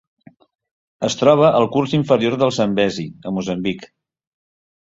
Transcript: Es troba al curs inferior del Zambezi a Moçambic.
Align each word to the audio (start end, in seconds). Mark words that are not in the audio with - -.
Es 1.07 1.17
troba 1.19 1.51
al 1.59 1.69
curs 1.77 1.93
inferior 1.99 2.39
del 2.45 2.57
Zambezi 2.57 3.07
a 3.31 3.35
Moçambic. 3.37 3.89